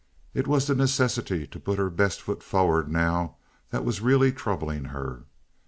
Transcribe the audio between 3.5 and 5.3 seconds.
that was really troubling her.